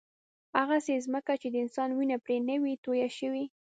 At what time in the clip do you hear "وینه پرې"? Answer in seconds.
1.93-2.35